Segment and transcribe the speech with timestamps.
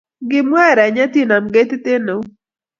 [0.23, 2.29] Ngimwaa erenyet inam ketit eng eut